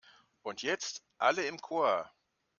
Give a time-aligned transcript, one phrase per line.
[0.41, 2.11] Und jetzt alle im Chor!